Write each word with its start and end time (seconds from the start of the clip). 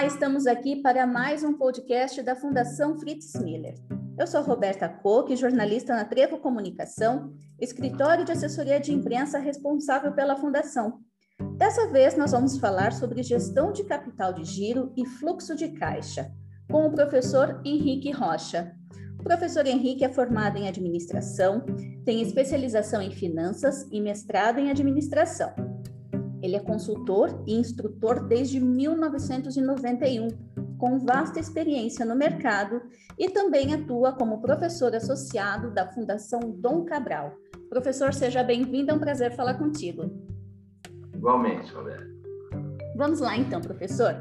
Olá, 0.00 0.06
estamos 0.06 0.46
aqui 0.46 0.76
para 0.76 1.06
mais 1.06 1.44
um 1.44 1.52
podcast 1.52 2.22
da 2.22 2.34
Fundação 2.34 2.98
Fritz 2.98 3.34
Miller. 3.34 3.74
Eu 4.18 4.26
sou 4.26 4.40
Roberta 4.40 4.88
Koch, 4.88 5.36
jornalista 5.36 5.94
na 5.94 6.06
Trevo 6.06 6.38
Comunicação, 6.38 7.34
escritório 7.60 8.24
de 8.24 8.32
assessoria 8.32 8.80
de 8.80 8.94
imprensa 8.94 9.38
responsável 9.38 10.10
pela 10.12 10.36
Fundação. 10.36 11.00
Dessa 11.58 11.86
vez, 11.88 12.16
nós 12.16 12.32
vamos 12.32 12.56
falar 12.56 12.94
sobre 12.94 13.22
gestão 13.22 13.72
de 13.72 13.84
capital 13.84 14.32
de 14.32 14.42
giro 14.42 14.90
e 14.96 15.04
fluxo 15.04 15.54
de 15.54 15.68
caixa, 15.68 16.32
com 16.70 16.86
o 16.86 16.92
professor 16.92 17.60
Henrique 17.62 18.10
Rocha. 18.10 18.74
O 19.18 19.22
professor 19.22 19.66
Henrique 19.66 20.02
é 20.02 20.08
formado 20.08 20.56
em 20.56 20.66
administração, 20.66 21.62
tem 22.06 22.22
especialização 22.22 23.02
em 23.02 23.10
finanças 23.10 23.86
e 23.92 24.00
mestrado 24.00 24.60
em 24.60 24.70
administração. 24.70 25.52
Ele 26.50 26.56
é 26.56 26.60
consultor 26.60 27.44
e 27.46 27.54
instrutor 27.54 28.26
desde 28.26 28.58
1991, 28.58 30.30
com 30.78 30.98
vasta 30.98 31.38
experiência 31.38 32.04
no 32.04 32.16
mercado 32.16 32.82
e 33.16 33.30
também 33.30 33.72
atua 33.72 34.12
como 34.12 34.40
professor 34.40 34.92
associado 34.92 35.70
da 35.70 35.86
Fundação 35.86 36.40
Dom 36.40 36.84
Cabral. 36.84 37.36
Professor, 37.68 38.12
seja 38.12 38.42
bem-vindo, 38.42 38.90
é 38.90 38.94
um 38.94 38.98
prazer 38.98 39.30
falar 39.36 39.54
contigo. 39.54 40.10
Igualmente, 41.14 41.72
Roberto. 41.72 42.10
Vamos 42.96 43.20
lá 43.20 43.36
então, 43.36 43.60
professor. 43.60 44.18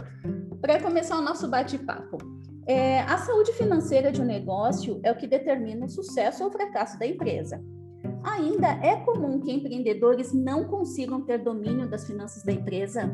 Para 0.61 0.79
começar 0.79 1.17
o 1.17 1.23
nosso 1.23 1.47
bate-papo, 1.47 2.19
é, 2.67 2.99
a 3.01 3.17
saúde 3.17 3.53
financeira 3.53 4.11
de 4.11 4.21
um 4.21 4.25
negócio 4.25 4.99
é 5.01 5.11
o 5.11 5.15
que 5.15 5.25
determina 5.25 5.87
o 5.87 5.89
sucesso 5.89 6.43
ou 6.43 6.49
o 6.49 6.51
fracasso 6.51 6.99
da 6.99 7.07
empresa. 7.07 7.59
Ainda 8.23 8.67
é 8.67 8.97
comum 8.97 9.39
que 9.39 9.51
empreendedores 9.51 10.33
não 10.33 10.65
consigam 10.65 11.21
ter 11.21 11.39
domínio 11.39 11.89
das 11.89 12.05
finanças 12.05 12.43
da 12.43 12.51
empresa? 12.51 13.09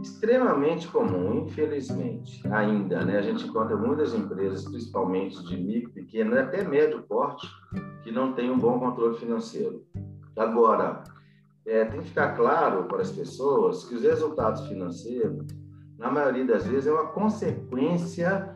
Extremamente 0.00 0.86
comum, 0.88 1.44
infelizmente, 1.46 2.46
ainda, 2.48 3.04
né? 3.04 3.18
A 3.18 3.22
gente 3.22 3.46
encontra 3.46 3.76
muitas 3.76 4.14
empresas, 4.14 4.64
principalmente 4.64 5.42
de 5.44 5.56
micro, 5.56 5.92
pequeno, 5.92 6.38
até 6.38 6.62
médio 6.62 7.02
porte, 7.02 7.46
que 8.02 8.12
não 8.12 8.32
têm 8.32 8.50
um 8.50 8.58
bom 8.58 8.78
controle 8.78 9.16
financeiro. 9.18 9.84
Agora, 10.36 11.02
é, 11.66 11.84
tem 11.86 12.00
que 12.00 12.08
ficar 12.08 12.36
claro 12.36 12.84
para 12.84 13.02
as 13.02 13.10
pessoas 13.10 13.84
que 13.84 13.94
os 13.94 14.02
resultados 14.02 14.66
financeiros 14.68 15.46
na 15.98 16.10
maioria 16.10 16.44
das 16.44 16.66
vezes, 16.66 16.86
é 16.86 16.92
uma 16.92 17.06
consequência 17.08 18.54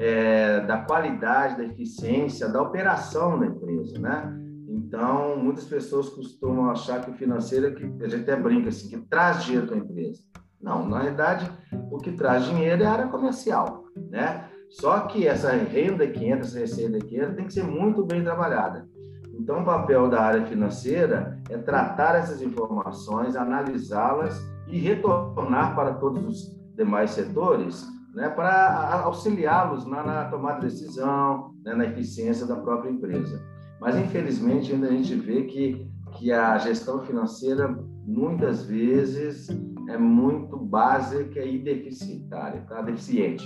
é, 0.00 0.60
da 0.60 0.78
qualidade, 0.78 1.58
da 1.58 1.64
eficiência, 1.64 2.48
da 2.48 2.62
operação 2.62 3.38
da 3.38 3.44
empresa, 3.44 3.98
né? 3.98 4.34
Então, 4.66 5.36
muitas 5.36 5.64
pessoas 5.64 6.08
costumam 6.08 6.70
achar 6.70 7.04
que 7.04 7.10
o 7.10 7.14
financeiro 7.14 7.66
é 7.66 7.70
que, 7.72 7.84
a 8.02 8.08
gente 8.08 8.22
até 8.22 8.34
brinca 8.34 8.70
assim, 8.70 8.88
que 8.88 8.96
traz 8.96 9.44
dinheiro 9.44 9.66
para 9.66 9.76
a 9.76 9.78
empresa. 9.78 10.22
Não, 10.58 10.88
na 10.88 11.00
verdade, 11.00 11.50
o 11.90 11.98
que 11.98 12.12
traz 12.12 12.46
dinheiro 12.46 12.82
é 12.82 12.86
a 12.86 12.92
área 12.92 13.08
comercial, 13.08 13.84
né? 14.10 14.46
Só 14.70 15.00
que 15.00 15.26
essa 15.26 15.50
renda 15.50 16.06
que 16.06 16.24
entra, 16.24 16.46
essa 16.46 16.58
receita 16.58 16.98
que 16.98 17.16
entra, 17.16 17.34
tem 17.34 17.44
que 17.44 17.52
ser 17.52 17.64
muito 17.64 18.02
bem 18.02 18.24
trabalhada. 18.24 18.88
Então, 19.34 19.60
o 19.60 19.64
papel 19.64 20.08
da 20.08 20.22
área 20.22 20.46
financeira 20.46 21.38
é 21.50 21.58
tratar 21.58 22.14
essas 22.14 22.40
informações, 22.40 23.36
analisá-las 23.36 24.40
e 24.66 24.78
retornar 24.78 25.74
para 25.74 25.94
todos 25.94 26.24
os 26.24 26.60
demais 26.74 27.10
setores, 27.10 27.86
né, 28.20 28.28
para 28.28 29.00
auxiliá-los 29.04 29.86
na, 29.86 30.02
na, 30.02 30.24
tomada 30.26 30.60
de 30.60 30.66
decisão, 30.66 31.54
né, 31.64 31.74
na 31.74 31.86
eficiência 31.86 32.46
da 32.46 32.56
própria 32.56 32.90
empresa. 32.90 33.42
Mas, 33.80 33.96
infelizmente, 33.96 34.72
ainda 34.72 34.88
a 34.88 34.90
gente 34.90 35.14
vê 35.14 35.44
que, 35.44 35.90
que 36.12 36.30
a 36.30 36.58
gestão 36.58 37.00
financeira, 37.00 37.66
muitas 38.06 38.62
vezes, 38.66 39.48
é 39.88 39.96
muito 39.96 40.54
básica 40.58 41.40
e 41.40 41.58
deficitária, 41.58 42.60
tá? 42.68 42.82
deficiente. 42.82 43.42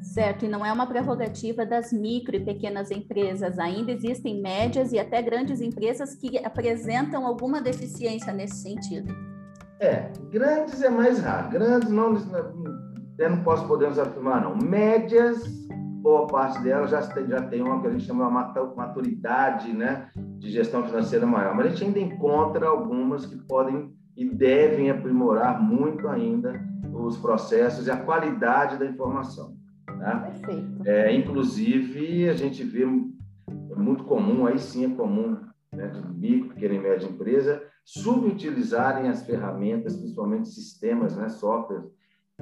Certo, 0.00 0.44
e 0.44 0.48
não 0.48 0.64
é 0.64 0.72
uma 0.72 0.86
prerrogativa 0.86 1.66
das 1.66 1.92
micro 1.92 2.36
e 2.36 2.44
pequenas 2.44 2.92
empresas. 2.92 3.58
Ainda 3.58 3.90
existem 3.90 4.40
médias 4.40 4.92
e 4.92 4.98
até 4.98 5.20
grandes 5.20 5.60
empresas 5.60 6.14
que 6.14 6.38
apresentam 6.38 7.26
alguma 7.26 7.60
deficiência 7.60 8.32
nesse 8.32 8.62
sentido. 8.62 9.12
É, 9.80 10.12
grandes 10.30 10.80
é 10.82 10.88
mais 10.88 11.18
raro. 11.18 11.50
Grandes 11.50 11.90
não, 11.90 12.12
eu 13.18 13.30
não 13.30 13.42
posso 13.42 13.66
podemos 13.66 13.98
afirmar 13.98 14.42
não. 14.42 14.56
Médias, 14.56 15.42
boa 16.02 16.26
parte 16.26 16.62
delas 16.62 16.90
já 16.90 17.06
tem, 17.06 17.26
já 17.26 17.42
tem 17.42 17.62
uma 17.62 17.80
que 17.80 17.86
a 17.86 17.90
gente 17.90 18.04
chama 18.04 18.28
de 18.52 18.76
maturidade, 18.76 19.72
né, 19.72 20.10
de 20.38 20.50
gestão 20.50 20.84
financeira 20.84 21.26
maior. 21.26 21.54
Mas 21.54 21.66
a 21.66 21.68
gente 21.70 21.84
ainda 21.84 22.00
encontra 22.00 22.66
algumas 22.66 23.24
que 23.26 23.36
podem 23.36 23.92
e 24.16 24.28
devem 24.28 24.90
aprimorar 24.90 25.60
muito 25.60 26.08
ainda 26.08 26.60
os 26.92 27.16
processos 27.16 27.86
e 27.86 27.90
a 27.90 27.96
qualidade 27.96 28.78
da 28.78 28.86
informação. 28.86 29.56
Perfeito. 30.22 30.82
É, 30.84 31.14
inclusive, 31.14 32.28
a 32.28 32.34
gente 32.34 32.62
vê 32.62 32.84
é 32.84 33.76
muito 33.76 34.04
comum, 34.04 34.46
aí 34.46 34.58
sim 34.58 34.84
é 34.84 34.94
comum, 34.94 35.38
né, 35.72 35.88
de 35.88 36.02
micro, 36.18 36.50
pequena 36.50 36.74
e 36.74 36.78
média 36.78 37.08
empresa, 37.08 37.62
subutilizarem 37.84 39.08
as 39.08 39.24
ferramentas, 39.26 39.96
principalmente 39.96 40.48
sistemas, 40.48 41.16
né, 41.16 41.28
softwares, 41.28 41.84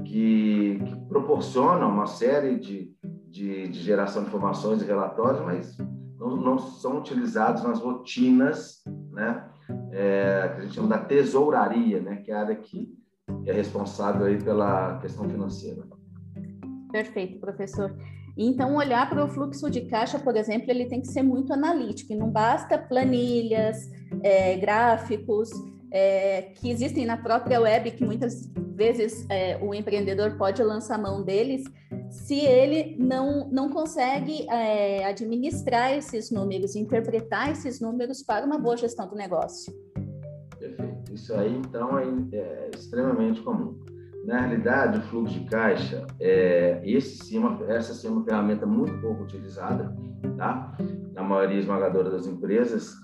que, 0.05 0.79
que 0.85 0.97
proporcionam 1.09 1.91
uma 1.91 2.07
série 2.07 2.59
de, 2.59 2.95
de, 3.29 3.69
de, 3.69 3.81
geração 3.81 4.23
de 4.23 4.29
informações 4.29 4.81
e 4.81 4.87
relatórios, 4.87 5.45
mas 5.45 5.77
não, 6.19 6.37
não 6.37 6.59
são 6.59 6.99
utilizados 6.99 7.63
nas 7.63 7.79
rotinas, 7.79 8.83
né, 9.11 9.49
é, 9.91 10.53
que 10.55 10.61
a 10.61 10.65
gente 10.65 10.75
chama 10.75 10.89
da 10.89 10.99
tesouraria, 10.99 12.01
né, 12.01 12.17
que 12.17 12.31
é 12.31 12.35
a 12.35 12.41
área 12.41 12.57
que 12.57 12.97
é 13.47 13.53
responsável 13.53 14.27
aí 14.27 14.43
pela 14.43 14.99
questão 14.99 15.29
financeira. 15.29 15.83
Perfeito, 16.91 17.39
professor. 17.39 17.95
Então, 18.37 18.77
olhar 18.77 19.09
para 19.11 19.25
o 19.25 19.29
fluxo 19.29 19.71
de 19.71 19.83
caixa, 19.83 20.19
por 20.19 20.37
exemplo, 20.37 20.71
ele 20.71 20.87
tem 20.87 21.01
que 21.01 21.09
ser 21.09 21.23
muito 21.23 21.53
analítico, 21.53 22.13
e 22.13 22.17
não 22.17 22.31
basta 22.31 22.79
planilhas, 22.79 23.91
é, 24.23 24.57
gráficos, 24.57 25.51
é, 25.91 26.53
que 26.55 26.71
existem 26.71 27.05
na 27.05 27.19
própria 27.19 27.61
web, 27.61 27.91
que 27.91 28.05
muitas 28.05 28.51
vezes 28.83 29.27
é, 29.31 29.59
o 29.63 29.73
empreendedor 29.75 30.37
pode 30.37 30.63
lançar 30.63 30.99
mão 30.99 31.23
deles, 31.23 31.63
se 32.11 32.41
ele 32.41 32.97
não, 32.99 33.49
não 33.51 33.71
consegue 33.71 34.47
é, 34.51 35.05
administrar 35.05 35.93
esses 35.93 36.31
números, 36.31 36.75
interpretar 36.75 37.51
esses 37.53 37.81
números 37.81 38.23
para 38.23 38.45
uma 38.45 38.59
boa 38.59 38.77
gestão 38.77 39.09
do 39.09 39.15
negócio. 39.15 39.73
Perfeito. 40.59 41.15
Isso 41.15 41.33
aí, 41.35 41.55
então, 41.57 41.99
é, 41.99 42.05
é 42.33 42.71
extremamente 42.75 43.41
comum. 43.43 43.79
Na 44.25 44.41
realidade, 44.41 44.99
o 44.99 45.03
fluxo 45.03 45.35
de 45.39 45.45
caixa, 45.47 46.07
é, 46.21 46.81
esse 46.85 47.25
sim, 47.25 47.39
uma, 47.39 47.59
essa 47.69 47.93
sim 47.95 48.09
é 48.09 48.11
uma 48.11 48.25
ferramenta 48.25 48.67
muito 48.67 49.01
pouco 49.01 49.25
utilizada, 49.25 49.95
tá? 50.37 50.77
na 51.13 51.23
maioria 51.23 51.59
esmagadora 51.59 52.11
das 52.11 52.27
empresas. 52.27 52.95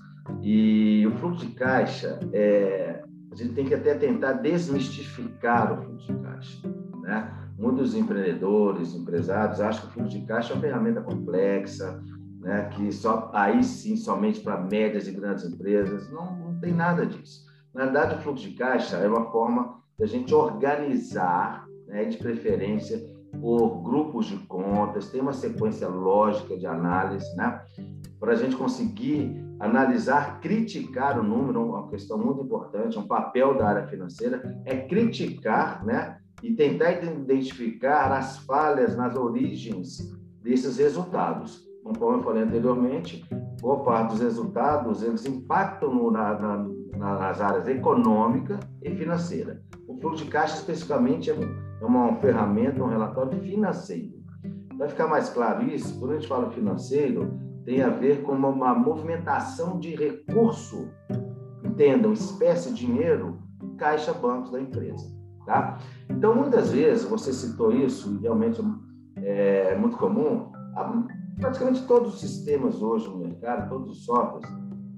E 0.41 1.05
o 1.07 1.11
fluxo 1.17 1.45
de 1.45 1.53
caixa, 1.53 2.19
é, 2.31 3.01
a 3.31 3.35
gente 3.35 3.53
tem 3.53 3.65
que 3.65 3.73
até 3.73 3.93
tentar 3.93 4.33
desmistificar 4.33 5.73
o 5.73 5.83
fluxo 5.83 6.13
de 6.13 6.19
caixa. 6.19 6.67
Né? 7.01 7.33
Muitos 7.57 7.95
empreendedores, 7.95 8.95
empresários 8.95 9.61
acham 9.61 9.81
que 9.81 9.87
o 9.87 9.91
fluxo 9.91 10.19
de 10.19 10.25
caixa 10.25 10.53
é 10.53 10.55
uma 10.55 10.61
ferramenta 10.61 11.01
complexa, 11.01 12.01
né? 12.39 12.69
que 12.73 12.91
só 12.91 13.29
aí 13.33 13.63
sim 13.63 13.95
somente 13.95 14.39
para 14.39 14.61
médias 14.61 15.07
e 15.07 15.11
grandes 15.11 15.45
empresas. 15.45 16.09
Não, 16.11 16.35
não 16.37 16.59
tem 16.59 16.73
nada 16.73 17.05
disso. 17.05 17.47
Na 17.73 17.85
verdade, 17.85 18.15
o 18.15 18.19
fluxo 18.19 18.49
de 18.49 18.55
caixa 18.55 18.97
é 18.97 19.07
uma 19.07 19.31
forma 19.31 19.79
da 19.97 20.05
gente 20.05 20.33
organizar, 20.33 21.67
né, 21.87 22.05
de 22.05 22.17
preferência 22.17 22.99
por 23.39 23.83
grupos 23.83 24.27
de 24.27 24.37
contas, 24.37 25.09
tem 25.09 25.21
uma 25.21 25.33
sequência 25.33 25.87
lógica 25.87 26.57
de 26.57 26.65
análise, 26.65 27.35
né, 27.35 27.61
para 28.19 28.31
a 28.31 28.35
gente 28.35 28.55
conseguir 28.55 29.48
analisar, 29.59 30.39
criticar 30.39 31.19
o 31.19 31.23
número, 31.23 31.65
uma 31.65 31.87
questão 31.89 32.17
muito 32.17 32.41
importante, 32.41 32.97
um 32.97 33.07
papel 33.07 33.57
da 33.57 33.67
área 33.67 33.87
financeira 33.87 34.61
é 34.65 34.77
criticar, 34.77 35.85
né, 35.85 36.17
e 36.41 36.53
tentar 36.53 36.91
identificar 37.03 38.11
as 38.11 38.37
falhas 38.39 38.95
nas 38.95 39.15
origens 39.15 39.97
desses 40.41 40.77
resultados. 40.77 41.67
Como 41.83 42.13
eu 42.13 42.23
falei 42.23 42.43
anteriormente, 42.43 43.25
boa 43.59 43.83
parte 43.83 44.11
dos 44.11 44.21
resultados 44.21 45.03
eles 45.03 45.25
impactam 45.25 45.93
no, 45.93 46.11
na, 46.11 46.39
na, 46.39 46.67
nas 46.97 47.41
áreas 47.41 47.67
econômica 47.67 48.59
e 48.81 48.91
financeira. 48.95 49.61
O 49.87 49.95
fluxo 49.97 50.23
de 50.23 50.29
caixa, 50.29 50.55
especificamente, 50.55 51.31
é, 51.31 51.33
é 51.33 51.85
uma 51.85 52.15
ferramenta, 52.17 52.83
um 52.83 52.87
relatório 52.87 53.39
financeiro. 53.41 54.19
Para 54.77 54.87
ficar 54.87 55.07
mais 55.07 55.29
claro 55.29 55.67
isso, 55.67 55.99
quando 55.99 56.11
a 56.11 56.15
gente 56.15 56.27
fala 56.27 56.51
financeiro, 56.51 57.48
tem 57.65 57.81
a 57.81 57.89
ver 57.89 58.23
com 58.23 58.33
uma 58.33 58.73
movimentação 58.73 59.79
de 59.79 59.95
recurso, 59.95 60.89
entendam, 61.63 62.13
espécie 62.13 62.73
dinheiro, 62.73 63.39
caixa 63.77 64.13
bancos 64.13 64.51
da 64.51 64.61
empresa. 64.61 65.05
Tá? 65.45 65.79
Então, 66.09 66.35
muitas 66.35 66.71
vezes, 66.71 67.03
você 67.05 67.33
citou 67.33 67.73
isso, 67.73 68.15
e 68.15 68.21
realmente 68.21 68.61
é 69.17 69.75
muito 69.75 69.97
comum, 69.97 70.51
praticamente 71.39 71.85
todos 71.87 72.15
os 72.15 72.19
sistemas 72.19 72.81
hoje 72.81 73.07
no 73.09 73.17
mercado, 73.17 73.69
todos 73.69 73.91
os 73.91 74.05
softwares, 74.05 74.47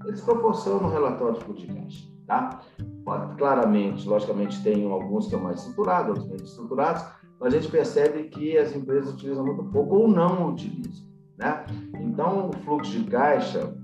eles 0.05 0.21
proporcionam 0.21 0.89
relatório 0.89 1.39
de 1.39 1.45
fluxo 1.45 1.67
de 1.67 1.73
caixa. 1.73 2.11
Tá? 2.27 2.61
claramente, 3.37 4.07
logicamente, 4.07 4.61
tem 4.63 4.89
alguns 4.89 5.25
que 5.25 5.31
são 5.31 5.41
mais 5.41 5.59
estruturados, 5.59 6.09
outros 6.09 6.27
menos 6.27 6.49
estruturados, 6.49 7.03
mas 7.39 7.53
a 7.53 7.59
gente 7.59 7.71
percebe 7.71 8.23
que 8.25 8.57
as 8.57 8.75
empresas 8.75 9.13
utilizam 9.13 9.45
muito 9.45 9.63
pouco 9.65 9.95
ou 9.95 10.07
não 10.07 10.49
utilizam. 10.49 11.10
Né? 11.41 11.65
Então, 11.99 12.49
o 12.49 12.53
fluxo 12.53 12.91
de 12.91 13.03
caixa 13.09 13.75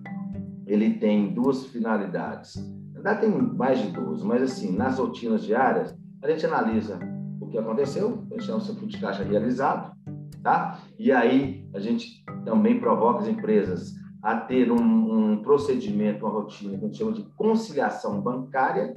ele 0.68 0.96
tem 0.96 1.34
duas 1.34 1.66
finalidades. 1.66 2.56
Ainda 2.96 3.16
tem 3.16 3.30
mais 3.32 3.80
de 3.80 3.92
duas, 3.92 4.22
mas 4.22 4.42
assim, 4.44 4.76
nas 4.76 5.00
rotinas 5.00 5.44
diárias, 5.44 5.98
a 6.22 6.30
gente 6.30 6.46
analisa 6.46 7.00
o 7.40 7.48
que 7.48 7.58
aconteceu, 7.58 8.26
a 8.30 8.34
gente 8.34 8.46
chama 8.46 8.60
o 8.60 8.62
fluxo 8.62 8.88
de 8.88 9.00
caixa 9.00 9.24
realizado, 9.24 9.96
tá? 10.44 10.80
E 11.00 11.12
aí 11.12 11.68
a 11.74 11.80
gente 11.80 12.24
também 12.44 12.80
provoca 12.80 13.22
as 13.22 13.28
empresas 13.28 13.94
a 14.22 14.36
ter 14.36 14.72
um, 14.72 14.78
um 15.32 15.42
procedimento, 15.42 16.26
uma 16.26 16.34
rotina 16.34 16.78
que 16.78 16.84
a 16.84 16.88
gente 16.88 16.98
chama 16.98 17.14
de 17.14 17.24
conciliação 17.36 18.20
bancária, 18.20 18.94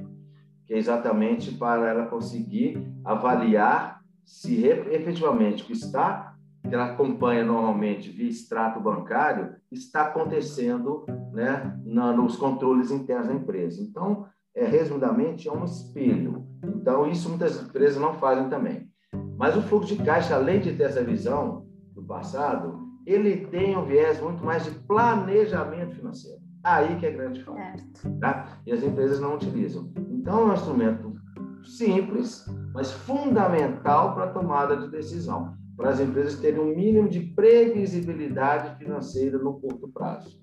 que 0.66 0.74
é 0.74 0.78
exatamente 0.78 1.52
para 1.52 1.88
ela 1.88 2.06
conseguir 2.06 2.82
avaliar 3.04 4.00
se 4.24 4.64
efetivamente 4.64 5.62
o 5.62 5.66
que 5.66 5.72
está, 5.72 6.29
que 6.62 6.74
ela 6.74 6.92
acompanha 6.92 7.44
normalmente 7.44 8.10
via 8.10 8.28
extrato 8.28 8.80
bancário, 8.80 9.54
está 9.70 10.02
acontecendo 10.02 11.04
né, 11.32 11.78
na, 11.84 12.12
nos 12.12 12.36
controles 12.36 12.90
internos 12.90 13.28
da 13.28 13.34
empresa. 13.34 13.82
Então, 13.82 14.26
é, 14.54 14.64
resumidamente, 14.66 15.48
é 15.48 15.52
um 15.52 15.64
espelho. 15.64 16.46
Então, 16.64 17.06
isso 17.06 17.28
muitas 17.28 17.60
empresas 17.62 18.00
não 18.00 18.14
fazem 18.14 18.48
também. 18.48 18.88
Mas 19.36 19.56
o 19.56 19.62
fluxo 19.62 19.96
de 19.96 20.02
caixa, 20.02 20.34
além 20.34 20.60
de 20.60 20.72
ter 20.72 20.84
essa 20.84 21.02
visão 21.02 21.66
do 21.94 22.02
passado, 22.02 22.78
ele 23.06 23.46
tem 23.46 23.76
um 23.76 23.84
viés 23.84 24.20
muito 24.20 24.44
mais 24.44 24.64
de 24.64 24.70
planejamento 24.70 25.96
financeiro. 25.96 26.40
Aí 26.62 26.96
que 26.96 27.06
é 27.06 27.10
grande 27.10 27.42
falta. 27.42 27.82
Tá? 28.20 28.58
E 28.66 28.72
as 28.72 28.82
empresas 28.82 29.18
não 29.18 29.34
utilizam. 29.34 29.90
Então, 30.10 30.40
é 30.40 30.44
um 30.50 30.54
instrumento 30.54 31.14
simples, 31.64 32.44
mas 32.74 32.92
fundamental 32.92 34.14
para 34.14 34.24
a 34.24 34.32
tomada 34.32 34.76
de 34.76 34.88
decisão, 34.88 35.54
para 35.80 35.90
as 35.90 36.00
empresas 36.00 36.38
terem 36.38 36.60
um 36.60 36.76
mínimo 36.76 37.08
de 37.08 37.20
previsibilidade 37.20 38.76
financeira 38.76 39.38
no 39.38 39.58
curto 39.58 39.88
prazo. 39.88 40.38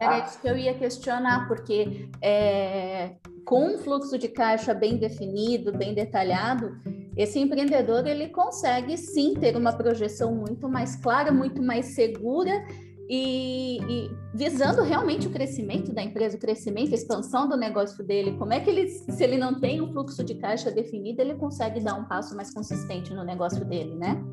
Era 0.00 0.24
isso 0.26 0.40
que 0.40 0.48
eu 0.48 0.56
ia 0.56 0.74
questionar, 0.74 1.46
porque 1.46 2.08
é, 2.20 3.16
com 3.44 3.74
um 3.74 3.78
fluxo 3.78 4.18
de 4.18 4.28
caixa 4.28 4.74
bem 4.74 4.96
definido, 4.96 5.76
bem 5.76 5.94
detalhado, 5.94 6.72
esse 7.16 7.38
empreendedor 7.38 8.06
ele 8.06 8.28
consegue 8.28 8.96
sim 8.96 9.34
ter 9.34 9.56
uma 9.56 9.72
projeção 9.72 10.34
muito 10.34 10.68
mais 10.68 10.96
clara, 10.96 11.30
muito 11.30 11.62
mais 11.62 11.94
segura 11.94 12.64
e, 13.08 13.78
e, 13.88 14.10
visando 14.34 14.82
realmente 14.82 15.26
o 15.26 15.30
crescimento 15.30 15.92
da 15.92 16.02
empresa, 16.02 16.36
o 16.36 16.40
crescimento, 16.40 16.92
a 16.92 16.94
expansão 16.94 17.48
do 17.48 17.56
negócio 17.56 18.02
dele, 18.02 18.36
como 18.38 18.54
é 18.54 18.60
que 18.60 18.70
ele, 18.70 18.88
se 18.88 19.22
ele 19.22 19.36
não 19.36 19.60
tem 19.60 19.82
um 19.82 19.92
fluxo 19.92 20.24
de 20.24 20.34
caixa 20.36 20.70
definido, 20.70 21.20
ele 21.20 21.34
consegue 21.34 21.78
dar 21.80 21.94
um 21.94 22.04
passo 22.04 22.34
mais 22.34 22.54
consistente 22.54 23.12
no 23.12 23.22
negócio 23.22 23.64
dele, 23.64 23.94
né? 23.96 24.24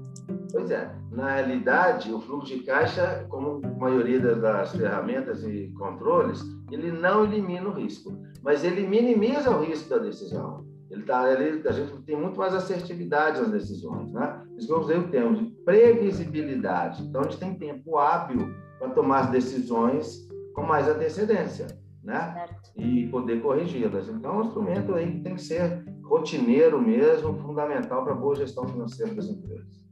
Pois 0.51 0.71
é, 0.71 0.91
na 1.11 1.35
realidade, 1.35 2.13
o 2.13 2.19
fluxo 2.21 2.55
de 2.55 2.63
caixa, 2.63 3.25
como 3.29 3.61
a 3.63 3.69
maioria 3.79 4.19
das 4.19 4.71
ferramentas 4.75 5.43
e 5.43 5.71
controles, 5.77 6.41
ele 6.71 6.91
não 6.91 7.23
elimina 7.25 7.67
o 7.67 7.73
risco, 7.73 8.17
mas 8.41 8.63
ele 8.63 8.87
minimiza 8.87 9.49
o 9.49 9.63
risco 9.63 9.89
da 9.89 9.97
decisão. 9.97 10.65
Ele 10.89 11.03
tá, 11.03 11.29
ele, 11.31 11.67
a 11.67 11.71
gente 11.71 12.01
tem 12.03 12.15
muito 12.15 12.37
mais 12.39 12.53
assertividade 12.53 13.41
nas 13.41 13.51
decisões, 13.51 14.11
né? 14.13 14.41
Isso 14.57 14.67
que 14.67 14.73
eu 14.73 14.79
usei 14.79 14.97
o 14.97 15.09
termo 15.09 15.35
de 15.35 15.45
previsibilidade. 15.65 17.03
Então, 17.03 17.21
a 17.21 17.23
gente 17.25 17.39
tem 17.39 17.55
tempo 17.55 17.97
hábil 17.97 18.55
para 18.79 18.89
tomar 18.91 19.19
as 19.19 19.29
decisões 19.29 20.27
com 20.53 20.63
mais 20.63 20.87
antecedência, 20.87 21.67
né? 22.01 22.33
Certo. 22.33 22.71
E 22.77 23.07
poder 23.07 23.41
corrigi-las. 23.41 24.07
Então, 24.07 24.31
é 24.31 24.37
um 24.37 24.45
instrumento 24.45 24.95
aí 24.95 25.11
que 25.11 25.19
tem 25.19 25.35
que 25.35 25.41
ser 25.41 25.83
rotineiro 26.03 26.81
mesmo, 26.81 27.37
fundamental 27.39 28.03
para 28.05 28.13
a 28.13 28.17
boa 28.17 28.35
gestão 28.35 28.65
financeira 28.65 29.13
das 29.13 29.27
empresas. 29.27 29.86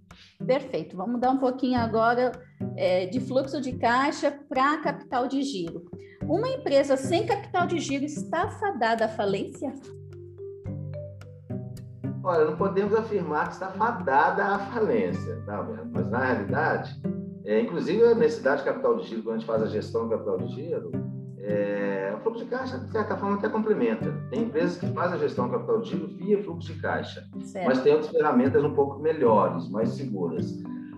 Perfeito. 0.45 0.95
Vamos 0.95 1.19
dar 1.19 1.31
um 1.31 1.37
pouquinho 1.37 1.79
agora 1.79 2.31
é, 2.75 3.05
de 3.05 3.19
fluxo 3.19 3.61
de 3.61 3.73
caixa 3.73 4.31
para 4.49 4.77
capital 4.81 5.27
de 5.27 5.41
giro. 5.41 5.85
Uma 6.23 6.49
empresa 6.49 6.97
sem 6.97 7.25
capital 7.25 7.67
de 7.67 7.79
giro 7.79 8.03
está 8.03 8.49
fadada 8.49 9.05
à 9.05 9.09
falência? 9.09 9.71
Olha, 12.23 12.45
não 12.45 12.57
podemos 12.57 12.95
afirmar 12.95 13.47
que 13.47 13.53
está 13.53 13.69
fadada 13.69 14.43
à 14.43 14.57
falência, 14.57 15.43
tá? 15.45 15.63
Mas 15.91 16.09
na 16.09 16.25
realidade, 16.25 16.99
é, 17.45 17.61
inclusive, 17.61 18.03
a 18.03 18.15
necessidade 18.15 18.63
de 18.63 18.65
capital 18.65 18.97
de 18.97 19.07
giro, 19.07 19.21
quando 19.21 19.35
a 19.35 19.37
gente 19.37 19.47
faz 19.47 19.61
a 19.61 19.67
gestão 19.67 20.05
do 20.05 20.09
capital 20.09 20.37
de 20.39 20.47
giro, 20.55 20.91
é, 21.47 22.11
o 22.15 22.19
fluxo 22.21 22.43
de 22.43 22.49
caixa, 22.49 22.79
de 22.79 22.91
certa 22.91 23.15
forma, 23.15 23.37
até 23.37 23.47
complementa. 23.47 24.11
Tem 24.31 24.43
empresas 24.43 24.77
que 24.77 24.87
fazem 24.87 25.17
a 25.17 25.19
gestão 25.19 25.47
do 25.47 25.53
capital 25.53 25.81
de 25.81 25.89
giro 25.89 26.07
via 26.07 26.43
fluxo 26.43 26.73
de 26.73 26.81
caixa, 26.81 27.23
certo. 27.43 27.67
mas 27.67 27.81
tem 27.81 27.93
outras 27.93 28.11
ferramentas 28.11 28.63
um 28.63 28.73
pouco 28.73 28.99
melhores, 28.99 29.69
mais 29.69 29.89
seguras. 29.89 30.51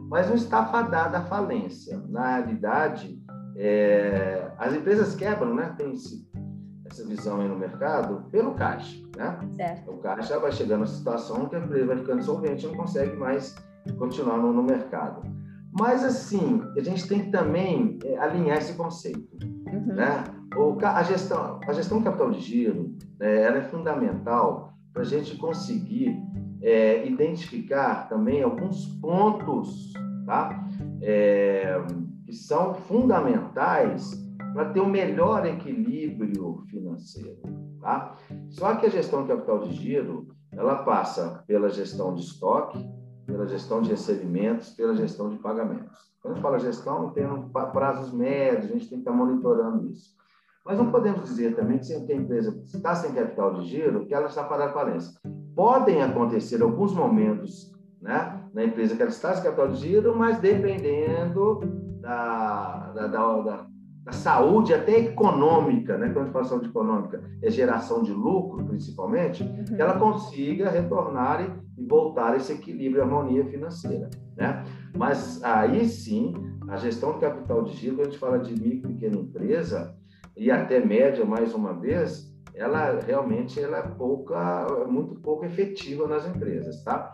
Mas 0.10 0.30
não 0.30 0.36
está 0.36 0.66
fadada 0.66 1.18
à 1.18 1.22
falência. 1.26 2.02
Na 2.08 2.38
realidade, 2.38 3.22
é, 3.58 4.50
as 4.58 4.74
empresas 4.74 5.14
quebram, 5.16 5.54
né? 5.54 5.76
Tem 5.78 5.92
esse, 5.92 6.26
essa 6.86 7.06
visão 7.06 7.42
aí 7.42 7.48
no 7.50 7.58
mercado 7.58 8.24
pelo 8.32 8.54
caixa, 8.54 8.98
né? 9.18 9.38
Certo. 9.52 9.92
O 9.92 9.98
caixa 9.98 10.40
vai 10.40 10.54
chegando 10.54 10.84
a 10.84 10.88
situação 10.88 11.50
que 11.50 11.58
a 11.58 11.60
empresa 11.60 11.88
vai 11.88 11.98
ficando 11.98 12.24
solvente 12.24 12.66
e 12.66 12.70
não 12.70 12.76
consegue 12.76 13.18
mais 13.18 13.54
continuar 13.98 14.38
no, 14.38 14.54
no 14.54 14.64
mercado. 14.64 15.24
Mas, 15.78 16.06
assim, 16.06 16.62
a 16.78 16.82
gente 16.82 17.06
tem 17.06 17.26
que 17.26 17.32
também 17.32 18.00
é, 18.06 18.18
alinhar 18.18 18.58
esse 18.58 18.74
conceito. 18.74 19.38
Uhum. 19.68 19.94
Né? 19.94 20.24
A, 20.84 21.04
gestão, 21.04 21.60
a 21.68 21.74
gestão 21.74 22.02
capital 22.02 22.32
de 22.32 22.40
giro 22.40 22.96
né, 23.20 23.44
ela 23.44 23.58
é 23.58 23.62
fundamental 23.62 24.74
para 24.94 25.02
a 25.02 25.06
gente 25.06 25.38
conseguir 25.38 26.18
é, 26.62 27.06
identificar 27.08 28.08
também 28.10 28.42
alguns 28.42 28.86
pontos 29.00 29.94
tá? 30.28 30.68
É, 31.02 31.82
que 32.26 32.34
são 32.34 32.74
fundamentais 32.74 34.12
para 34.54 34.70
ter 34.72 34.82
o 34.82 34.84
um 34.84 34.90
melhor 34.90 35.46
equilíbrio 35.46 36.64
financeiro. 36.70 37.42
Tá? 37.80 38.16
Só 38.50 38.76
que 38.76 38.86
a 38.86 38.90
gestão 38.90 39.26
capital 39.26 39.60
de 39.60 39.74
giro 39.74 40.28
ela 40.52 40.84
passa 40.84 41.44
pela 41.48 41.70
gestão 41.70 42.14
de 42.14 42.22
estoque, 42.22 42.78
pela 43.26 43.48
gestão 43.48 43.82
de 43.82 43.90
recebimentos, 43.90 44.72
pela 44.72 44.96
gestão 44.96 45.30
de 45.30 45.38
pagamentos. 45.38 45.98
Quando 46.22 46.34
a 46.34 46.36
gente 46.36 46.44
fala 46.44 46.60
gestão, 46.60 47.10
tem 47.12 47.26
prazos 47.72 48.12
médios, 48.12 48.66
a 48.66 48.74
gente 48.74 48.90
tem 48.90 48.98
que 48.98 49.10
estar 49.10 49.12
monitorando 49.12 49.90
isso. 49.90 50.16
Mas 50.68 50.78
não 50.78 50.92
podemos 50.92 51.24
dizer 51.24 51.56
também 51.56 51.80
que 51.80 51.94
a 51.94 52.16
empresa 52.16 52.60
está 52.66 52.94
sem 52.94 53.14
capital 53.14 53.54
de 53.54 53.66
giro, 53.68 54.06
que 54.06 54.14
ela 54.14 54.28
está 54.28 54.44
para 54.44 54.66
a 54.66 54.74
falência. 54.74 55.14
Podem 55.56 56.02
acontecer 56.02 56.62
alguns 56.62 56.94
momentos 56.94 57.72
né, 58.02 58.44
na 58.54 58.66
empresa 58.66 58.96
que 58.96 59.02
ela 59.02 59.10
está 59.10 59.34
sem 59.34 59.44
capital 59.44 59.70
de 59.70 59.78
giro, 59.78 60.16
mas 60.16 60.40
dependendo 60.40 61.62
da, 62.02 62.92
da, 62.94 63.08
da, 63.08 63.42
da 63.42 63.68
da 64.08 64.14
saúde 64.14 64.74
até 64.74 65.00
econômica, 65.00 65.98
né? 65.98 66.10
quando 66.14 66.34
a 66.34 66.60
de 66.60 66.70
econômica, 66.70 67.22
é 67.44 67.52
geração 67.52 68.02
de 68.02 68.14
lucro, 68.14 68.64
principalmente, 68.64 69.44
uhum. 69.44 69.76
ela 69.78 70.00
consiga 70.00 70.70
retornar 70.70 71.42
e, 71.78 71.86
voltar 71.86 72.36
esse 72.38 72.54
equilíbrio 72.54 73.04
harmonia 73.04 73.46
financeira. 73.46 74.10
Né? 74.38 74.64
Mas 74.96 75.44
aí 75.44 75.86
sim, 75.86 76.34
a 76.70 76.78
gestão 76.78 77.14
de 77.14 77.20
capital 77.20 77.64
de 77.64 77.74
giro, 77.74 77.98
quando 77.98 78.08
a 78.08 78.10
gente 78.12 78.20
fala 78.20 78.40
de 78.40 78.54
micro 78.54 78.90
e 78.90 78.94
pequena 78.94 79.18
empresa, 79.18 79.94
e 80.38 80.52
até 80.52 80.80
média, 80.80 81.26
mais 81.26 81.54
uma 81.54 81.74
vez, 81.74 82.32
ela 82.54 83.00
realmente 83.00 83.60
ela 83.60 83.78
é 83.78 83.82
pouca, 83.82 84.68
muito 84.88 85.16
pouco 85.16 85.46
efetiva 85.46 86.08
nas 86.08 86.28
empresas, 86.28 86.84
tá? 86.84 87.14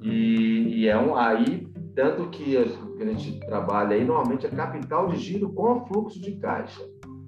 E, 0.00 0.80
e 0.80 0.88
é 0.88 0.98
um 0.98 1.14
aí 1.14 1.72
tanto 1.94 2.28
que 2.30 2.56
a 2.56 3.04
gente 3.04 3.40
trabalha 3.40 3.94
aí 3.94 4.04
normalmente 4.04 4.46
é 4.46 4.50
capital 4.50 5.08
de 5.08 5.16
giro 5.16 5.50
com 5.52 5.84
fluxo 5.86 6.20
de 6.20 6.32
caixa, 6.36 6.82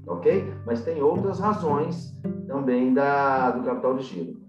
ok? 0.07 0.53
Mas 0.67 0.83
tem 0.83 1.03
outras 1.03 1.39
razões 1.39 2.15
também 2.47 2.95
da, 2.95 3.51
do 3.51 3.63
capital 3.63 3.95
de 3.97 4.05
giro. 4.05 4.43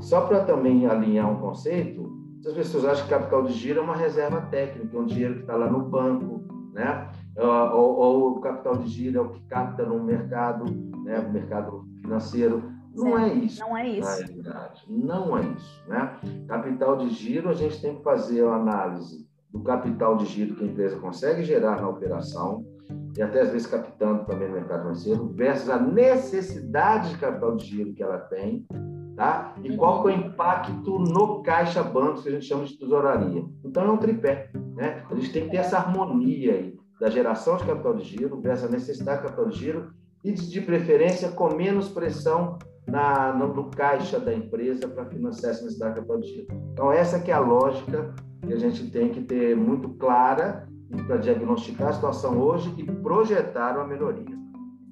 Só 0.00 0.22
para 0.22 0.44
também 0.44 0.86
alinhar 0.86 1.30
um 1.30 1.40
conceito, 1.40 2.12
as 2.46 2.52
pessoas 2.52 2.84
acham 2.84 3.04
que 3.04 3.10
capital 3.10 3.42
de 3.44 3.52
giro 3.52 3.80
é 3.80 3.82
uma 3.82 3.96
reserva 3.96 4.40
técnica, 4.42 4.96
é 4.96 5.00
um 5.00 5.06
dinheiro 5.06 5.34
que 5.36 5.40
está 5.42 5.56
lá 5.56 5.70
no 5.70 5.80
banco, 5.80 6.42
né? 6.72 7.10
Ou, 7.36 7.96
ou, 7.96 8.36
o 8.36 8.40
capital 8.40 8.76
de 8.76 8.88
giro 8.88 9.18
é 9.18 9.22
o 9.22 9.30
que 9.30 9.40
capta 9.44 9.84
no 9.86 10.02
mercado, 10.02 10.64
né? 11.04 11.18
Mercado 11.32 11.86
financeiro. 12.02 12.70
Não 12.94 13.18
é 13.18 13.32
isso. 13.32 13.60
Não 13.60 13.76
é 13.76 13.88
isso. 13.88 14.08
Na 14.08 14.14
realidade, 14.16 14.84
não 14.88 15.38
é 15.38 15.42
isso, 15.42 15.82
né? 15.88 16.16
Capital 16.46 16.96
de 16.98 17.08
giro, 17.08 17.48
a 17.48 17.54
gente 17.54 17.80
tem 17.80 17.96
que 17.96 18.02
fazer 18.02 18.44
a 18.44 18.54
análise 18.54 19.26
do 19.50 19.60
capital 19.60 20.16
de 20.16 20.26
giro 20.26 20.54
que 20.56 20.64
a 20.64 20.66
empresa 20.66 20.98
consegue 20.98 21.42
gerar 21.42 21.80
na 21.80 21.88
operação, 21.88 22.66
e 23.16 23.22
até 23.22 23.40
às 23.40 23.50
vezes 23.50 23.66
captando 23.66 24.24
também 24.24 24.48
no 24.48 24.54
mercado 24.54 24.82
financeiro, 24.82 25.32
versus 25.34 25.70
a 25.70 25.78
necessidade 25.78 27.10
de 27.10 27.18
capital 27.18 27.56
de 27.56 27.64
giro 27.64 27.94
que 27.94 28.02
ela 28.02 28.18
tem, 28.18 28.66
tá? 29.16 29.54
E 29.62 29.74
qual 29.74 30.08
é 30.08 30.12
o 30.12 30.16
impacto 30.16 30.98
no 30.98 31.42
caixa 31.42 31.82
banco, 31.82 32.22
que 32.22 32.28
a 32.28 32.32
gente 32.32 32.44
chama 32.44 32.64
de 32.64 32.78
tesouraria. 32.78 33.42
Então, 33.64 33.84
é 33.84 33.90
um 33.90 33.98
tripé, 33.98 34.50
né? 34.74 35.02
A 35.10 35.14
gente 35.14 35.32
tem 35.32 35.44
que 35.44 35.50
ter 35.50 35.58
essa 35.58 35.78
harmonia 35.78 36.52
aí 36.52 36.81
da 37.02 37.10
geração 37.10 37.56
de 37.56 37.64
capital 37.64 37.94
de 37.96 38.04
giro 38.04 38.40
versus 38.40 38.68
a 38.68 38.70
necessidade 38.70 39.22
de 39.22 39.26
capital 39.26 39.48
de 39.48 39.58
giro 39.58 39.90
e, 40.22 40.30
de 40.30 40.60
preferência, 40.60 41.32
com 41.32 41.52
menos 41.52 41.88
pressão 41.88 42.60
na, 42.86 43.32
no, 43.32 43.52
no 43.52 43.64
caixa 43.70 44.20
da 44.20 44.32
empresa 44.32 44.86
para 44.86 45.06
financiar 45.06 45.50
essa 45.50 45.64
necessidade 45.64 45.94
de 45.94 46.00
capital 46.00 46.20
de 46.20 46.28
giro. 46.28 46.46
Então, 46.72 46.92
essa 46.92 47.18
que 47.18 47.32
é 47.32 47.34
a 47.34 47.40
lógica 47.40 48.14
que 48.46 48.52
a 48.52 48.56
gente 48.56 48.88
tem 48.88 49.08
que 49.08 49.20
ter 49.20 49.56
muito 49.56 49.88
clara 49.94 50.68
para 51.08 51.16
diagnosticar 51.16 51.88
a 51.88 51.92
situação 51.92 52.38
hoje 52.38 52.72
e 52.78 52.84
projetar 52.84 53.76
uma 53.76 53.86
melhoria. 53.88 54.41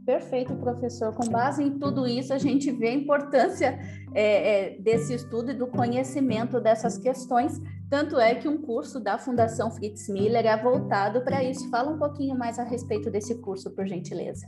Perfeito, 0.04 0.54
professor. 0.56 1.14
Com 1.14 1.28
base 1.28 1.62
em 1.62 1.78
tudo 1.78 2.06
isso, 2.06 2.32
a 2.32 2.38
gente 2.38 2.70
vê 2.70 2.88
a 2.88 2.94
importância 2.94 3.78
é, 4.14 4.74
é, 4.74 4.78
desse 4.78 5.14
estudo 5.14 5.50
e 5.50 5.54
do 5.54 5.66
conhecimento 5.66 6.60
dessas 6.60 6.96
questões. 6.96 7.60
Tanto 7.88 8.18
é 8.18 8.34
que 8.34 8.48
um 8.48 8.60
curso 8.60 8.98
da 8.98 9.18
Fundação 9.18 9.70
Fritz 9.70 10.08
Miller 10.08 10.46
é 10.46 10.56
voltado 10.60 11.20
para 11.22 11.44
isso. 11.44 11.68
Fala 11.70 11.90
um 11.90 11.98
pouquinho 11.98 12.36
mais 12.36 12.58
a 12.58 12.64
respeito 12.64 13.10
desse 13.10 13.40
curso, 13.40 13.70
por 13.70 13.86
gentileza. 13.86 14.46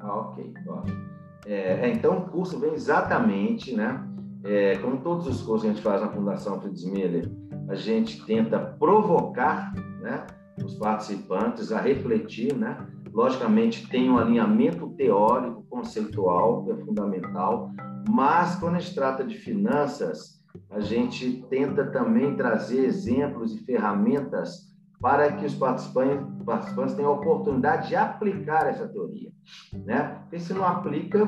Ah, 0.00 0.16
ok, 0.16 0.52
ótimo. 0.66 1.12
É, 1.46 1.86
é, 1.86 1.88
então, 1.88 2.18
o 2.18 2.28
curso 2.28 2.58
vem 2.58 2.72
exatamente, 2.72 3.74
né? 3.74 4.08
É, 4.44 4.76
como 4.78 5.00
todos 5.00 5.26
os 5.26 5.42
cursos 5.42 5.62
que 5.62 5.68
a 5.68 5.72
gente 5.72 5.82
faz 5.82 6.00
na 6.00 6.08
Fundação 6.08 6.60
Fritz 6.60 6.84
Miller, 6.84 7.30
a 7.68 7.74
gente 7.74 8.24
tenta 8.26 8.58
provocar, 8.58 9.72
né? 10.00 10.26
Os 10.62 10.74
participantes 10.74 11.72
a 11.72 11.80
refletir, 11.80 12.54
né? 12.54 12.86
Logicamente, 13.12 13.88
tem 13.88 14.10
um 14.10 14.18
alinhamento 14.18 14.88
teórico, 14.96 15.64
conceitual, 15.68 16.64
que 16.64 16.70
é 16.70 16.76
fundamental, 16.76 17.70
mas 18.08 18.56
quando 18.56 18.76
a 18.76 18.78
gente 18.78 18.94
trata 18.94 19.22
de 19.22 19.36
finanças, 19.36 20.42
a 20.70 20.80
gente 20.80 21.44
tenta 21.48 21.90
também 21.90 22.36
trazer 22.36 22.84
exemplos 22.84 23.54
e 23.54 23.64
ferramentas 23.64 24.72
para 25.00 25.32
que 25.32 25.44
os 25.44 25.54
participantes, 25.54 26.26
participantes 26.44 26.94
tenham 26.94 27.10
a 27.10 27.16
oportunidade 27.16 27.88
de 27.88 27.96
aplicar 27.96 28.68
essa 28.68 28.88
teoria. 28.88 29.32
Né? 29.72 30.20
Porque 30.20 30.38
se 30.38 30.54
não 30.54 30.64
aplica, 30.64 31.26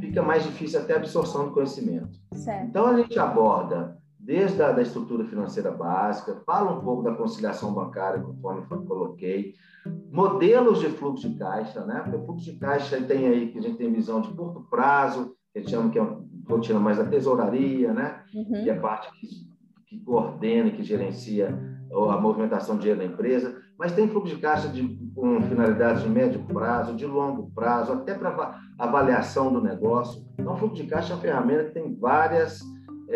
fica 0.00 0.22
mais 0.22 0.44
difícil 0.44 0.80
até 0.80 0.94
a 0.94 0.96
absorção 0.96 1.46
do 1.46 1.50
conhecimento. 1.52 2.18
Certo. 2.32 2.66
Então, 2.66 2.86
a 2.86 2.96
gente 2.96 3.18
aborda 3.18 3.97
desde 4.28 4.62
a 4.62 4.72
da 4.72 4.82
estrutura 4.82 5.24
financeira 5.24 5.70
básica, 5.70 6.42
fala 6.44 6.76
um 6.76 6.82
pouco 6.82 7.02
da 7.02 7.14
conciliação 7.14 7.72
bancária, 7.72 8.20
conforme 8.20 8.62
eu 8.70 8.82
coloquei, 8.82 9.54
modelos 10.12 10.80
de 10.80 10.88
fluxo 10.90 11.30
de 11.30 11.38
caixa, 11.38 11.82
né? 11.86 12.00
Porque 12.00 12.16
o 12.16 12.26
fluxo 12.26 12.52
de 12.52 12.58
caixa 12.58 13.00
tem 13.00 13.26
aí 13.26 13.50
que 13.50 13.58
a 13.58 13.62
gente 13.62 13.78
tem 13.78 13.90
visão 13.90 14.20
de 14.20 14.28
curto 14.34 14.60
prazo, 14.68 15.34
que 15.50 15.60
a 15.60 15.62
gente 15.62 15.70
chama 15.70 15.88
que 15.88 15.98
é 15.98 16.02
uma 16.02 16.22
rotina 16.46 16.78
mais 16.78 16.98
da 16.98 17.06
tesouraria, 17.06 17.94
né? 17.94 18.22
Uhum. 18.34 18.64
Que 18.64 18.68
é 18.68 18.76
a 18.76 18.78
parte 18.78 19.10
que, 19.18 19.28
que 19.86 20.04
coordena, 20.04 20.72
que 20.72 20.82
gerencia 20.82 21.58
a 21.90 22.20
movimentação 22.20 22.74
de 22.74 22.82
dinheiro 22.82 23.00
da 23.00 23.06
empresa, 23.06 23.56
mas 23.78 23.92
tem 23.92 24.08
fluxo 24.08 24.34
de 24.34 24.42
caixa 24.42 24.68
de, 24.68 24.86
com 25.14 25.40
finalidades 25.40 26.02
de 26.02 26.08
médio 26.10 26.44
prazo, 26.44 26.94
de 26.94 27.06
longo 27.06 27.50
prazo, 27.54 27.94
até 27.94 28.12
para 28.12 28.60
avaliação 28.78 29.50
do 29.50 29.62
negócio. 29.62 30.22
Então, 30.38 30.52
o 30.52 30.56
fluxo 30.58 30.82
de 30.82 30.86
caixa 30.86 31.14
é 31.14 31.16
uma 31.16 31.22
ferramenta 31.22 31.64
que 31.64 31.72
tem 31.72 31.98
várias 31.98 32.60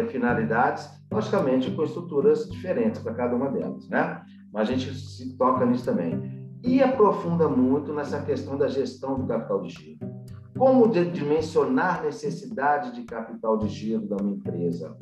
finalidades, 0.09 0.89
logicamente 1.13 1.71
com 1.71 1.83
estruturas 1.83 2.49
diferentes 2.49 3.01
para 3.01 3.15
cada 3.15 3.37
uma 3.37 3.51
delas, 3.51 3.89
né? 3.89 4.23
Mas 4.53 4.69
a 4.69 4.73
gente 4.73 4.95
se 4.95 5.37
toca 5.37 5.65
nisso 5.67 5.85
também. 5.85 6.43
E 6.65 6.83
aprofunda 6.83 7.49
muito 7.49 7.93
nessa 7.93 8.21
questão 8.23 8.57
da 8.57 8.69
gestão 8.69 9.19
do 9.19 9.27
capital 9.27 9.63
de 9.63 9.69
giro. 9.71 9.99
Como 10.57 10.89
dimensionar 10.89 12.03
necessidade 12.03 12.95
de 12.95 13.03
capital 13.03 13.59
de 13.59 13.69
giro 13.69 14.07
da 14.07 14.17
uma 14.17 14.31
empresa? 14.31 14.97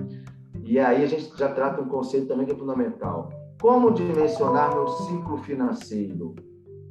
E 0.65 0.79
aí 0.79 1.05
a 1.05 1.07
gente 1.07 1.37
já 1.37 1.49
trata 1.53 1.83
um 1.83 1.89
conceito 1.89 2.29
também 2.29 2.47
que 2.47 2.53
é 2.53 2.57
fundamental. 2.57 3.29
Como 3.61 3.91
dimensionar 3.93 4.75
meu 4.75 4.89
ciclo 4.89 5.37
financeiro? 5.39 6.35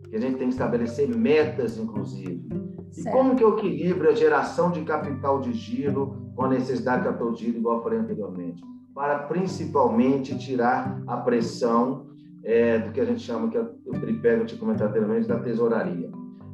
Que 0.09 0.17
a 0.17 0.19
gente 0.19 0.37
tem 0.37 0.49
que 0.49 0.53
estabelecer 0.53 1.07
metas, 1.07 1.77
inclusive. 1.77 2.47
E 2.91 3.01
certo. 3.01 3.15
como 3.15 3.35
que 3.35 3.43
eu 3.43 3.57
equilibro 3.57 4.09
a 4.09 4.13
geração 4.13 4.71
de 4.71 4.81
capital 4.83 5.39
de 5.39 5.53
giro 5.53 6.28
com 6.39 6.45
a 6.45 6.49
necessidade 6.49 7.03
de 7.03 7.43
giro, 7.43 7.57
igual 7.57 7.77
eu 7.77 7.83
falei 7.83 7.99
anteriormente? 7.99 8.63
Para 8.95 9.19
principalmente 9.23 10.37
tirar 10.37 11.03
a 11.05 11.17
pressão 11.17 12.07
é, 12.45 12.79
do 12.79 12.93
que 12.93 13.01
a 13.01 13.03
gente 13.03 13.19
chama, 13.19 13.49
que 13.49 13.57
é 13.57 13.61
o 13.61 13.91
tripé 13.99 14.37
que 14.37 14.41
eu 14.43 14.45
tinha 14.45 14.59
comentado 14.59 14.87
anteriormente, 14.87 15.27
da 15.27 15.37
tesouraria. 15.37 16.09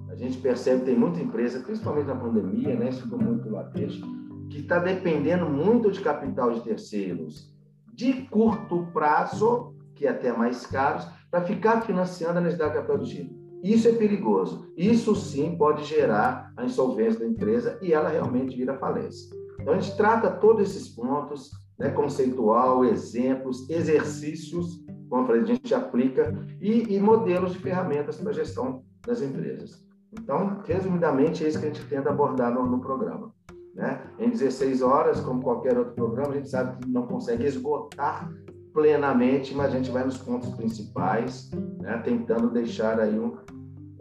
A 0.09 0.15
gente 0.15 0.39
percebe 0.39 0.79
que 0.79 0.85
tem 0.87 0.97
muita 0.97 1.19
empresa, 1.19 1.59
principalmente 1.59 2.07
na 2.07 2.15
pandemia, 2.15 2.75
né, 2.75 2.89
isso 2.89 3.03
ficou 3.03 3.19
muito 3.19 3.47
latente, 3.47 4.01
que 4.49 4.61
está 4.61 4.79
dependendo 4.79 5.45
muito 5.47 5.91
de 5.91 6.01
capital 6.01 6.51
de 6.51 6.61
terceiros 6.61 7.53
de 7.93 8.23
curto 8.23 8.87
prazo, 8.91 9.75
que 9.93 10.07
é 10.07 10.09
até 10.09 10.35
mais 10.35 10.65
caros, 10.65 11.07
para 11.29 11.41
ficar 11.41 11.81
financiando 11.81 12.39
a 12.39 12.41
necessidade 12.41 12.71
de 12.71 12.77
capital 12.79 12.97
de 12.97 13.11
giro. 13.11 13.29
Isso 13.61 13.87
é 13.87 13.91
perigoso. 13.91 14.73
Isso 14.75 15.15
sim 15.15 15.55
pode 15.55 15.83
gerar 15.83 16.51
a 16.57 16.65
insolvência 16.65 17.19
da 17.19 17.27
empresa 17.27 17.77
e 17.83 17.93
ela 17.93 18.09
realmente 18.09 18.57
vira 18.57 18.79
falência. 18.79 19.44
Então 19.65 19.73
a 19.73 19.79
gente 19.79 19.97
trata 19.97 20.29
todos 20.29 20.61
esses 20.61 20.89
pontos, 20.89 21.49
né, 21.79 21.89
conceitual, 21.89 22.85
exemplos, 22.85 23.67
exercícios, 23.67 24.85
como 25.09 25.23
eu 25.23 25.25
falei, 25.25 25.41
a 25.41 25.45
gente 25.45 25.73
aplica 25.73 26.37
e, 26.61 26.93
e 26.93 26.99
modelos 26.99 27.53
de 27.53 27.57
ferramentas 27.57 28.17
para 28.17 28.31
gestão 28.31 28.83
das 29.07 29.23
empresas. 29.23 29.83
Então, 30.13 30.61
resumidamente, 30.65 31.43
é 31.43 31.47
isso 31.47 31.59
que 31.59 31.65
a 31.65 31.69
gente 31.69 31.83
tenta 31.87 32.11
abordar 32.11 32.53
no, 32.53 32.63
no 32.67 32.79
programa. 32.79 33.33
Né? 33.73 34.03
Em 34.19 34.29
16 34.29 34.83
horas, 34.83 35.19
como 35.19 35.41
qualquer 35.41 35.75
outro 35.79 35.95
programa, 35.95 36.33
a 36.33 36.35
gente 36.35 36.49
sabe 36.49 36.77
que 36.77 36.87
não 36.87 37.07
consegue 37.07 37.43
esgotar 37.43 38.31
plenamente, 38.71 39.55
mas 39.55 39.73
a 39.73 39.77
gente 39.77 39.89
vai 39.89 40.05
nos 40.05 40.17
pontos 40.19 40.49
principais, 40.49 41.49
né, 41.81 41.97
tentando 42.05 42.51
deixar 42.51 42.99
aí 42.99 43.17
um, 43.17 43.35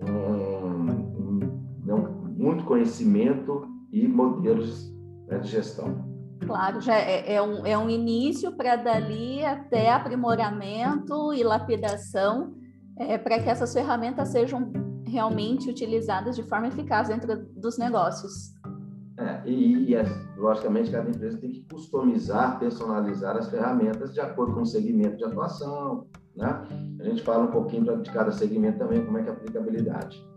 um, 0.06 0.90
um, 1.16 1.90
um 1.90 2.34
muito 2.36 2.64
conhecimento 2.64 3.66
e 3.90 4.06
modelos 4.06 4.93
né, 5.34 5.40
de 5.40 5.48
gestão. 5.48 6.14
Claro, 6.46 6.80
já 6.80 6.94
é, 6.94 7.34
é 7.34 7.42
um, 7.42 7.66
é 7.66 7.76
um 7.76 7.88
início 7.88 8.52
para 8.52 8.76
dali 8.76 9.44
até 9.44 9.90
aprimoramento 9.90 11.32
e 11.32 11.42
lapidação, 11.42 12.54
é, 12.98 13.16
para 13.16 13.38
que 13.38 13.48
essas 13.48 13.72
ferramentas 13.72 14.28
sejam 14.28 14.72
realmente 15.06 15.70
utilizadas 15.70 16.36
de 16.36 16.42
forma 16.42 16.68
eficaz 16.68 17.08
dentro 17.08 17.46
dos 17.56 17.78
negócios. 17.78 18.52
É, 19.16 19.42
e, 19.46 19.92
e, 19.92 19.96
logicamente, 20.36 20.90
cada 20.90 21.08
empresa 21.08 21.38
tem 21.38 21.52
que 21.52 21.64
customizar, 21.70 22.58
personalizar 22.58 23.36
as 23.36 23.48
ferramentas 23.48 24.12
de 24.12 24.20
acordo 24.20 24.54
com 24.54 24.62
o 24.62 24.66
segmento 24.66 25.16
de 25.16 25.24
atuação. 25.24 26.08
Né? 26.36 26.66
A 27.00 27.04
gente 27.04 27.22
fala 27.22 27.44
um 27.44 27.50
pouquinho 27.50 28.02
de 28.02 28.10
cada 28.10 28.32
segmento 28.32 28.78
também, 28.78 29.04
como 29.04 29.16
é 29.18 29.22
que 29.22 29.28
é 29.28 29.32
a 29.32 29.36
aplicabilidade. 29.36 30.33